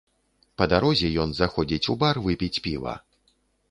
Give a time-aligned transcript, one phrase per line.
[0.61, 3.01] Па дарозе ён заходзіць у бар выпіць піва.